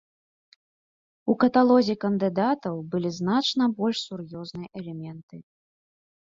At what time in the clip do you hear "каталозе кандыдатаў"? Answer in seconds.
1.43-2.75